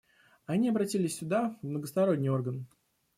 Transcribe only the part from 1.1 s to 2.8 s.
сюда, в многосторонний орган.